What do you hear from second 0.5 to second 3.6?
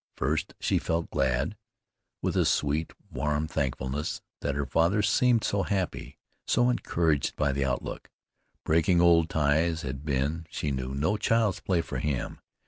she felt glad, with a sweet, warm